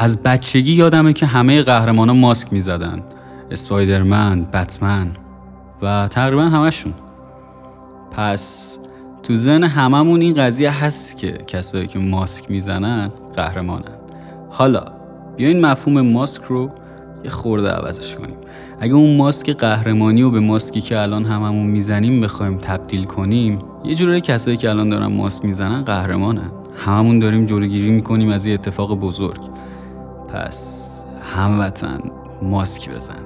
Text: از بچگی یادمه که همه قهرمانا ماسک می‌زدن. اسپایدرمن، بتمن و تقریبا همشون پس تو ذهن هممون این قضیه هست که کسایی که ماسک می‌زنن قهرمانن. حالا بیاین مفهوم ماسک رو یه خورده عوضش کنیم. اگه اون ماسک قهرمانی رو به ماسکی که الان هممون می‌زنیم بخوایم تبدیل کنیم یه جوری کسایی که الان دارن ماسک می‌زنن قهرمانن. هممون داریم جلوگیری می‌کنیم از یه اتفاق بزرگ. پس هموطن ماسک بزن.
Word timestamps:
از 0.00 0.22
بچگی 0.22 0.72
یادمه 0.72 1.12
که 1.12 1.26
همه 1.26 1.62
قهرمانا 1.62 2.14
ماسک 2.14 2.52
می‌زدن. 2.52 3.02
اسپایدرمن، 3.50 4.46
بتمن 4.52 5.10
و 5.82 6.08
تقریبا 6.08 6.42
همشون 6.42 6.92
پس 8.12 8.76
تو 9.22 9.34
ذهن 9.34 9.64
هممون 9.64 10.20
این 10.20 10.34
قضیه 10.34 10.84
هست 10.84 11.16
که 11.16 11.32
کسایی 11.46 11.86
که 11.86 11.98
ماسک 11.98 12.50
می‌زنن 12.50 13.10
قهرمانن. 13.36 13.94
حالا 14.50 14.84
بیاین 15.36 15.60
مفهوم 15.66 16.00
ماسک 16.00 16.42
رو 16.42 16.70
یه 17.24 17.30
خورده 17.30 17.68
عوضش 17.68 18.14
کنیم. 18.14 18.36
اگه 18.80 18.94
اون 18.94 19.16
ماسک 19.16 19.50
قهرمانی 19.50 20.22
رو 20.22 20.30
به 20.30 20.40
ماسکی 20.40 20.80
که 20.80 20.98
الان 20.98 21.24
هممون 21.24 21.66
می‌زنیم 21.66 22.20
بخوایم 22.20 22.58
تبدیل 22.58 23.04
کنیم 23.04 23.58
یه 23.84 23.94
جوری 23.94 24.20
کسایی 24.20 24.56
که 24.56 24.70
الان 24.70 24.88
دارن 24.88 25.06
ماسک 25.06 25.44
می‌زنن 25.44 25.82
قهرمانن. 25.82 26.50
هممون 26.76 27.18
داریم 27.18 27.46
جلوگیری 27.46 27.90
می‌کنیم 27.90 28.30
از 28.30 28.46
یه 28.46 28.54
اتفاق 28.54 28.98
بزرگ. 28.98 29.40
پس 30.32 31.02
هموطن 31.22 31.96
ماسک 32.42 32.90
بزن. 32.90 33.22